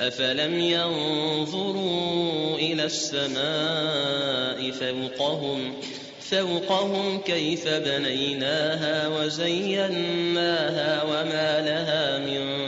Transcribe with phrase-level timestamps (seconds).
[0.00, 5.74] أفلم ينظروا إلى السماء فوقهم
[6.20, 12.67] فوقهم كيف بنيناها وزيناها وما لها من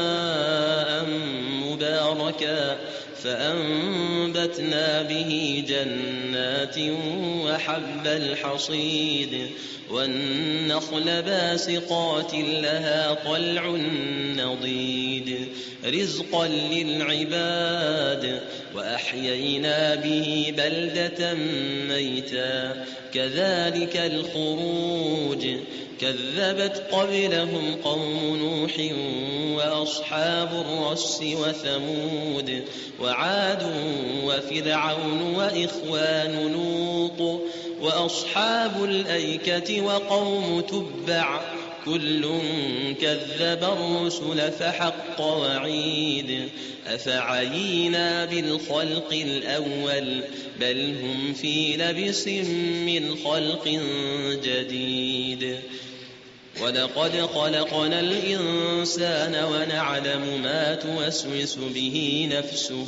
[2.31, 2.77] مباركا
[3.23, 6.77] فأنبتنا به جنات
[7.45, 9.49] وحب الحصيد
[9.89, 13.67] والنخل باسقات لها طلع
[14.35, 15.47] نضيد
[15.85, 18.41] رزقا للعباد
[18.75, 21.33] وأحيينا به بلدة
[21.89, 25.47] ميتا كذلك الخروج
[26.01, 28.71] كذبت قبلهم قوم نوح
[29.57, 32.63] وأصحاب الرس وثمود
[33.01, 33.63] وعاد
[34.25, 37.41] وفرعون وإخوان لوط
[37.81, 41.41] وأصحاب الأيكة وقوم تبع
[41.85, 42.25] كل
[43.01, 46.49] كذب الرسل فحق وعيد
[46.87, 50.23] أفعينا بالخلق الأول
[50.59, 52.27] بل هم في لبس
[52.85, 53.79] من خلق
[54.43, 55.57] جديد
[56.61, 62.87] ولقد خلقنا الإنسان ونعلم ما توسوس به نفسه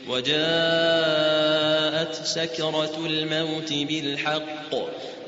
[0.09, 0.31] وجاءت
[2.25, 4.75] سكرة الموت بالحق.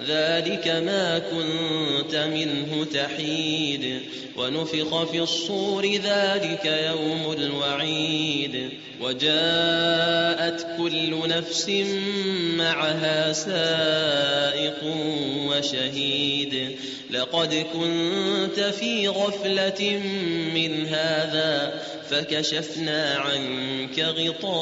[0.08, 4.02] ذلك ما كنت منه تحيد.
[4.38, 8.70] ونفخ في الصور ذلك يوم الوعيد.
[9.02, 11.70] وجاءت كل نفس
[12.58, 14.84] معها سائق
[15.48, 16.78] وشهيد.
[17.12, 20.02] لقد كنت في غفلة
[20.56, 24.00] من هذا فكشفنا عنك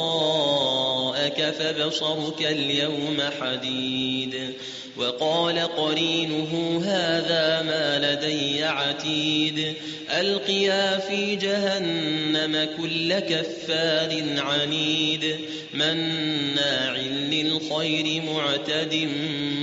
[0.02, 4.54] غطاءك فبصرك اليوم حديد
[4.96, 9.74] وقال قرينه هذا ما لدي عتيد
[10.10, 15.36] ألقيا في جهنم كل كفار عنيد
[15.74, 16.96] مناع
[17.30, 19.08] للخير معتد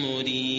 [0.03, 0.58] مريب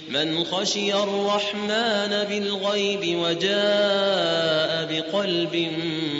[0.11, 5.67] من خشي الرحمن بالغيب وجاء بقلب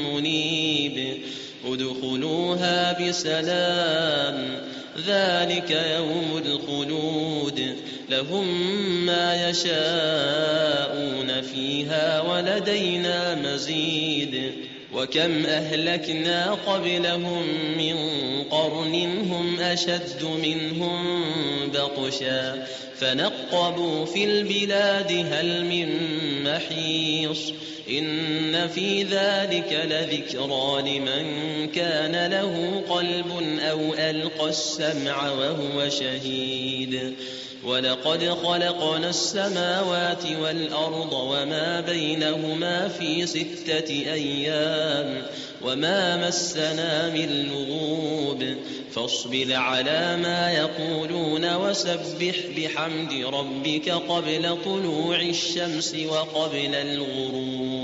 [0.05, 1.17] منيب
[1.65, 4.61] ادخلوها بسلام
[5.07, 7.75] ذلك يوم الخلود.
[8.09, 8.45] لهم
[9.05, 14.51] ما يشاءون فيها ولدينا مزيد.
[14.93, 17.43] وكم أهلكنا قبلهم
[17.77, 17.95] من
[18.51, 18.95] قرن
[19.31, 21.01] هم أشد منهم
[21.73, 22.67] بطشا.
[23.01, 25.89] فنقبوا في البلاد هل من
[26.43, 27.53] محيص
[27.89, 37.15] إن في ذلك لذكرى لمن كان له قلب أو ألقى السمع وهو شهيد
[37.63, 45.21] ولقد خلقنا السماوات والأرض وما بينهما في ستة أيام
[45.61, 48.00] وما مسنا من لغوب
[48.91, 57.70] فاصبر على ما يقولون وسبح بحمد ربك قبل طلوع الشمس وقبل الغروب.